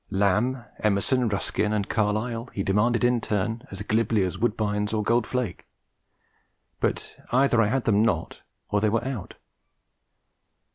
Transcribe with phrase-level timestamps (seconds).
[0.09, 5.27] Lamb, Emerson, Ruskin and Carlyle, he demanded in turn as glibly as Woodbines or Gold
[5.27, 5.63] Flakes;
[6.79, 8.41] but either I had them not,
[8.71, 9.35] or they were out.